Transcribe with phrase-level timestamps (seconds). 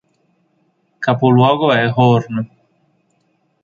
[0.99, 2.49] Capoluogo è Hoorn.